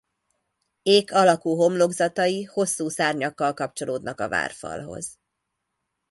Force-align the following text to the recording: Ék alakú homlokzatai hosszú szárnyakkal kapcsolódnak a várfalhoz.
Ék 0.83 1.13
alakú 1.13 1.53
homlokzatai 1.55 2.43
hosszú 2.43 2.89
szárnyakkal 2.89 3.53
kapcsolódnak 3.53 4.19
a 4.19 4.29
várfalhoz. 4.29 5.19